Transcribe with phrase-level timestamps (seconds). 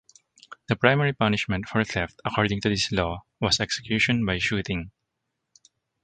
[0.67, 4.89] The primary punishment for theft according to this law was execution by shooting.